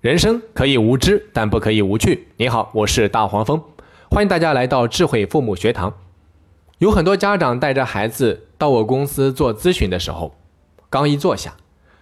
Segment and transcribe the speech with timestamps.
[0.00, 2.28] 人生可以无知，但不可以无趣。
[2.36, 3.60] 你好，我是大黄蜂，
[4.08, 5.92] 欢迎大家来到智慧父母学堂。
[6.78, 10.36] 有很多家长带着孩子到我公司做咨询的时候，
[10.88, 11.56] 刚一坐下，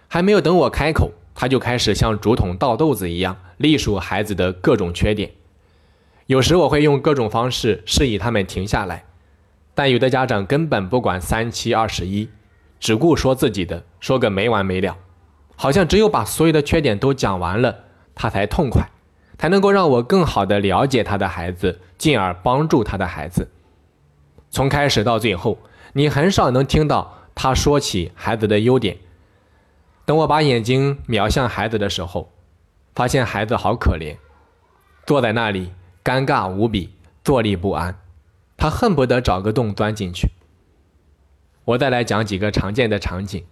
[0.07, 5.31] 还没有等我开口，他就开始像竹筒倒豆子一样隶属孩子的各种缺点。
[6.27, 9.05] 有时我会用各种方式示意他们停下来，
[9.73, 12.29] 但有的家长根本不管三七二十一，
[12.79, 14.95] 只顾说自己的，说个没完没了。
[15.55, 17.85] 好像只有把所有的缺点都讲完了，
[18.17, 18.89] 他才痛快，
[19.37, 23.47] 才能够让我更好的了解他的孩子，进而帮助他的孩子。
[24.49, 25.59] 从开始到最后，
[25.93, 28.97] 你很少能听到他说起孩子的优点。
[30.05, 32.31] 等我把眼睛瞄向孩子的时候，
[32.95, 34.17] 发现孩子好可怜，
[35.05, 35.71] 坐在那里
[36.03, 36.89] 尴尬无比，
[37.23, 37.99] 坐立不安，
[38.55, 40.29] 他恨不得找个洞钻进去。
[41.65, 43.43] 我再来讲几个常见的场景。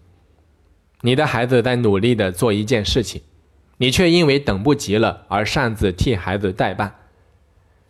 [1.01, 3.21] 你的孩子在努力的做一件事情，
[3.77, 6.95] 你却因为等不及了而擅自替孩子代办。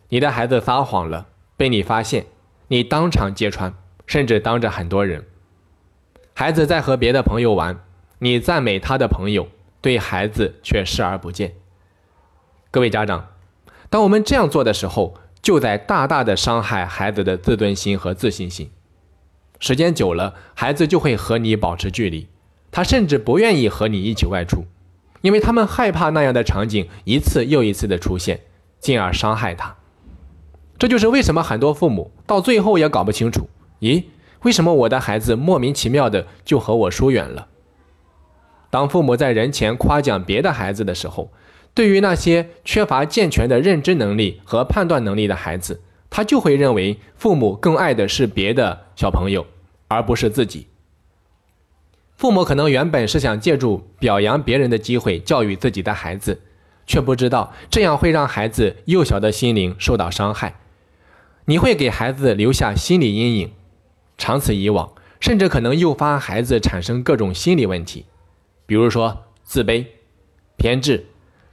[0.08, 2.26] 你的孩子撒谎了，被你发现，
[2.68, 3.74] 你当场揭穿，
[4.06, 5.24] 甚至当着很多人。
[6.34, 7.78] 孩子在和别的朋友玩，
[8.18, 9.48] 你赞美他的朋友，
[9.80, 11.54] 对孩子却视而不见。
[12.70, 13.28] 各位家长，
[13.88, 18.70] 当我们这样做的时候，就在大大的伤害孩子的自尊心和自信心。
[19.58, 22.28] 时间久了，孩子就会和你保持距离。
[22.70, 24.66] 他甚至不愿意和你一起外出，
[25.26, 28.42] 因为他们害怕那样的场景一次又一次的出现，
[28.78, 29.74] 进而伤害他。
[30.78, 33.48] 这就是为什么很多父母到最后也搞不清楚：
[33.80, 34.04] 咦，
[34.44, 37.48] 为什么我的孩子莫名其妙的就和我疏远了？
[38.70, 41.32] 当父母在人前夸奖别的孩子的时候，
[41.74, 49.44] 对于那些缺乏健全的认知能力和判断能力的孩子，他就会认为父母更爱的是别的小朋友，
[49.88, 50.68] 而不是自己。
[52.16, 56.40] 父母可能原本是想借助表扬别人的机会教育自己的孩子，
[56.86, 60.54] 却不知道这样会让孩子幼小的心灵受到伤害。
[61.44, 63.52] 你会给孩子留下心理阴影，
[64.16, 68.06] 长此以往，甚至可能诱发孩子产生各种心理问题，
[68.64, 69.84] 比如说自卑、
[70.56, 71.04] 偏执、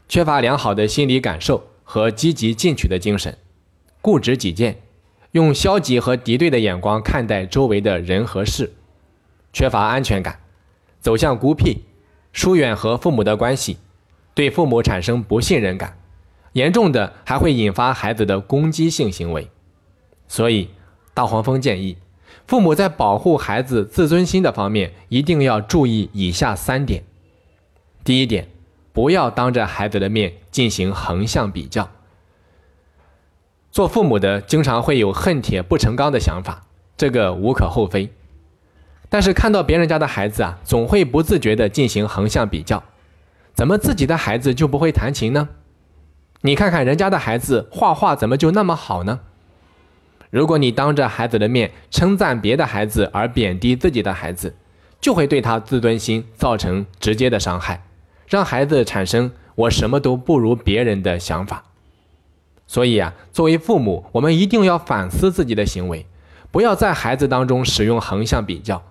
[0.07, 3.37] 缺乏良好的心理感受和积极进取的精神、
[4.01, 4.81] 固执己见、
[5.33, 8.73] 用消极和敌对的眼光看待周围的人和事、
[9.51, 10.39] 缺乏安全感。
[11.03, 11.83] 走向孤僻，
[12.31, 13.77] 疏远和父母的关系，
[14.33, 15.97] 对父母产生不信任感，
[16.53, 19.49] 严重的还会引发孩子的攻击性行为。
[20.29, 20.69] 所以，
[21.13, 21.97] 大黄蜂建议，
[22.47, 27.03] 父母在保护孩子自尊心的方面，一定要注意以下三点。
[28.05, 28.47] 第一点，
[28.93, 31.89] 不要当着孩子的面进行横向比较。
[33.71, 36.65] 做父母的经常会有恨铁不成钢的想法，
[36.95, 38.09] 这个无可厚非。
[39.13, 42.81] 但是看到别人家的孩子啊，总会不自觉地进行横向比较，
[43.53, 45.49] 怎么自己的孩子就不会弹琴呢？
[46.41, 49.19] 你看看人家的孩子画画怎么就那么好呢？
[50.31, 54.55] 如果你当着孩子的面称赞别的孩子而贬低自己的孩子，
[54.99, 57.83] 就会对他自尊心造成直接的伤害，
[58.27, 61.63] 让孩子产生我什么都不如别人的想法。
[62.65, 66.07] 所以啊，作为父母，我们一定要反思自己的行为，
[66.49, 68.81] 不要在孩子当中使用横向比较。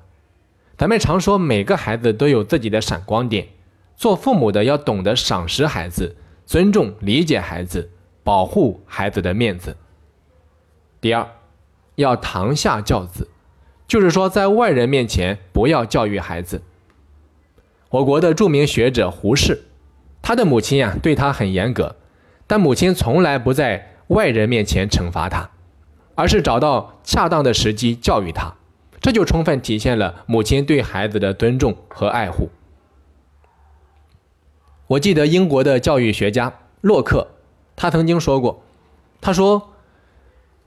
[0.82, 3.46] 咱们常说，每个孩子都有自己的闪光点，
[3.94, 7.88] 做父母的要懂得赏识孩子，尊重、理解孩子，
[8.24, 9.76] 保护孩子的面子。
[11.00, 11.24] 第二，
[11.94, 13.28] 要堂下教子，
[13.86, 16.60] 就是说，在外人面前不要教育孩子。
[17.90, 19.62] 我国的著名学者胡适，
[20.20, 21.94] 他的母亲呀对他很严格，
[22.48, 25.48] 但母亲从来不在外人面前惩罚他，
[26.16, 28.56] 而是找到恰当的时机教育他。
[29.02, 32.48] 这就充分体现了母亲对孩子的尊重和爱护。
[34.86, 37.26] 我记得英国的教育学家洛克，
[37.74, 38.62] 他曾经说过
[39.20, 39.70] ：“他说，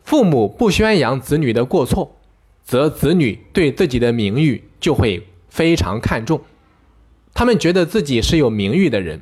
[0.03, 2.17] 父母不宣扬子女的过错，
[2.63, 6.41] 则子女对自己的名誉就会非常看重，
[7.33, 9.21] 他们觉得自己是有名誉的人，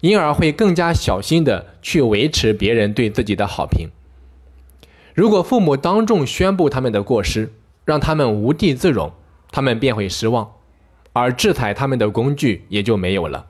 [0.00, 3.90] 因而会更加小心的去维持别人对自己的好评。
[5.14, 7.52] 如果父母当众宣布他们的过失，
[7.86, 9.10] 让他们无地自容，
[9.50, 10.52] 他们便会失望，
[11.14, 13.46] 而制裁他们的工具也就没有了。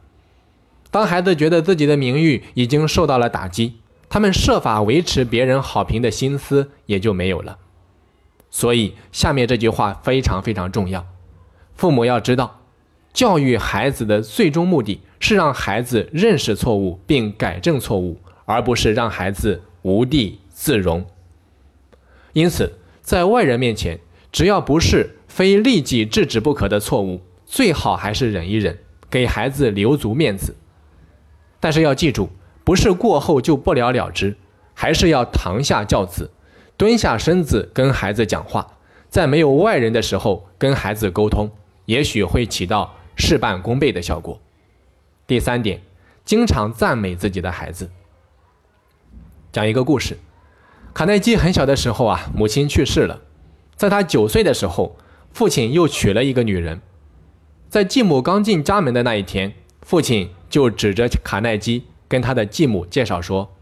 [0.92, 7.58] 当孩子觉得自己的名誉已经受到了打击，他们设法维持别人好评的心思也就没有了。
[8.50, 11.04] 所以，下面这句话非常非常重要：
[11.74, 12.60] 父母要知道，
[13.12, 21.04] 教育孩子的最终目的是让孩子认识错误并改正错误，而不是让孩子无地自容。
[22.32, 23.98] 因此，在外人面前，
[24.32, 28.78] 只要不是非立即制止不可的错误，最好还是忍一忍，
[29.08, 30.56] 给孩子留足面子。
[31.58, 32.28] 但是要记住，
[32.64, 34.36] 不是过后就不了了之，
[34.74, 36.30] 还是要堂下教子，
[36.76, 38.78] 蹲下身子跟孩子讲话，
[39.08, 41.50] 在没有外人的时候跟孩子沟通，
[41.86, 44.40] 也许会起到事半功倍的效果。
[45.26, 45.80] 第三点，
[46.24, 47.90] 经常赞美自己的孩子。
[49.50, 50.18] 讲一个故事，
[50.92, 53.22] 卡耐基很小的时候啊，母亲去世了，
[53.76, 54.96] 在他九岁的时候，
[55.32, 56.80] 父亲又娶了一个女人。
[57.68, 59.52] 在继母刚进家门的那一天，
[59.82, 63.52] 父亲就指着卡耐基跟他的继母介绍说：“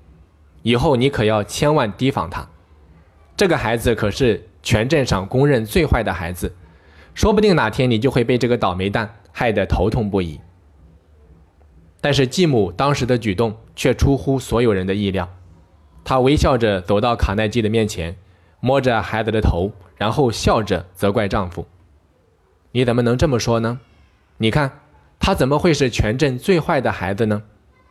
[0.62, 2.48] 以后你可要千万提防他，
[3.36, 6.54] 这个孩子可是全镇上公认最坏的孩子，
[7.12, 10.40] 说不定哪天你就会被这个倒霉蛋害得头痛不已。”
[12.00, 15.28] 但是继母当时的举动却出乎所有人的意料，
[16.04, 18.14] 她微笑着走到卡耐基的面前，
[18.60, 21.66] 摸着孩子的头，然后笑着责怪丈夫
[22.72, 23.80] ：“你怎么能这么说呢？
[24.38, 24.80] 你看，
[25.18, 27.42] 他怎么会是全镇最坏的孩子呢？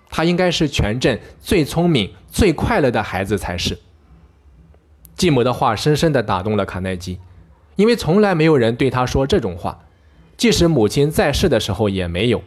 [0.10, 3.80] 他应该是全镇最聪明、最快乐的孩子才是。”
[5.16, 7.20] 继母的话深深地打动了卡耐基，
[7.76, 9.86] 因为从来没有人对他说这种话，
[10.36, 12.44] 即使母亲在世的时候也没有。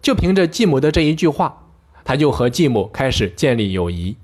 [0.00, 1.66] 就凭着继母的这一句话，
[2.04, 4.16] 他就和继母开始建立友谊，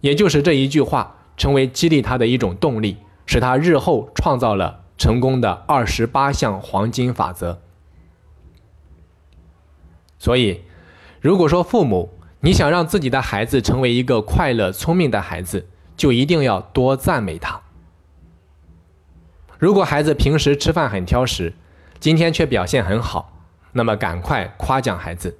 [0.00, 2.96] 也就是这一句话成为激励他的一种动力，
[3.26, 7.60] 使他日后创造了成功的二十八项黄金法则。
[10.18, 10.62] 所以，
[11.20, 17.60] 如果说父母你想让自己的孩子成为一个快乐聪明的孩子，就一定要多赞美他。
[19.58, 21.52] 如果孩子平时吃饭很挑食，
[21.98, 23.32] 今天却表现很好。
[23.72, 25.38] 那么赶快夸奖孩子，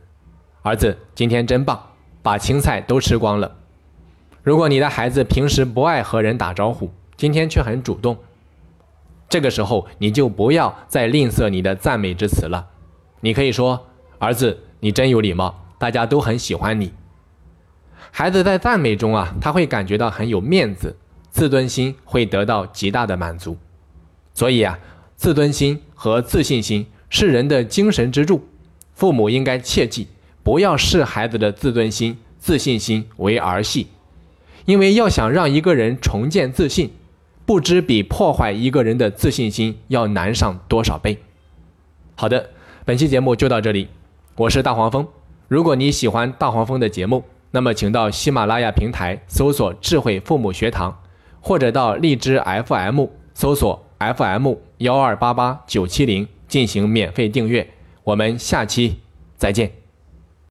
[0.62, 1.80] 儿子今天真棒，
[2.22, 3.56] 把青菜都吃光了。
[4.42, 8.16] 如果你的孩子平时不爱和人打招呼，今天却很主动，
[9.28, 12.68] 这个时候你就不要再吝啬你的赞美之词了。
[13.20, 13.86] 你可以说
[14.18, 16.92] ：“儿子，你真有礼貌，大家都很喜欢你。”
[18.12, 20.96] 孩子在赞美中啊，他会感觉到很有面子，
[21.30, 23.56] 自尊心会得到极大的满足。
[24.34, 24.78] 所以啊，
[25.16, 26.86] 自尊心和自信心。
[27.08, 28.44] 是人的精神支柱，
[28.92, 30.08] 父母应该切记，
[30.42, 33.86] 不要视孩子的自尊心、自信心为儿戏，
[34.64, 36.90] 因为要想让一个人重建自信，
[37.46, 41.16] 不知比破坏一个人的自信心要难上多少倍。
[42.14, 42.50] 好的，
[42.84, 43.88] 本期节目就到这里，
[44.34, 45.06] 我是大黄蜂。
[45.48, 51.00] 如果你喜欢大黄蜂的节目，那么请到喜马拉雅平台搜索“智慧父母学堂”，
[51.40, 56.28] 或者到荔枝 FM 搜索 FM 幺二八八九七零。
[56.48, 57.68] 进行免费订阅，
[58.04, 59.00] 我们下期
[59.36, 59.85] 再见。